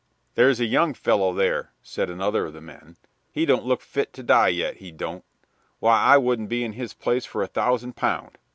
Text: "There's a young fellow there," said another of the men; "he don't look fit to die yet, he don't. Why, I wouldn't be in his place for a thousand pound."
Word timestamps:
"There's 0.33 0.59
a 0.59 0.65
young 0.65 0.95
fellow 0.95 1.31
there," 1.31 1.73
said 1.83 2.09
another 2.09 2.47
of 2.47 2.53
the 2.53 2.59
men; 2.59 2.97
"he 3.31 3.45
don't 3.45 3.65
look 3.67 3.81
fit 3.83 4.13
to 4.13 4.23
die 4.23 4.47
yet, 4.47 4.77
he 4.77 4.91
don't. 4.91 5.23
Why, 5.77 5.99
I 5.99 6.17
wouldn't 6.17 6.49
be 6.49 6.63
in 6.63 6.73
his 6.73 6.95
place 6.95 7.23
for 7.27 7.43
a 7.43 7.47
thousand 7.47 7.95
pound." 7.95 8.39